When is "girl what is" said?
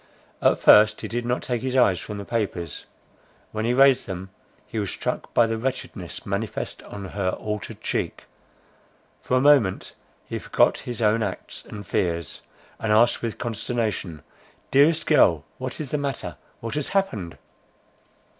15.05-15.91